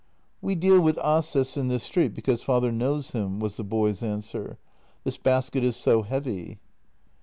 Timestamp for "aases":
0.97-1.57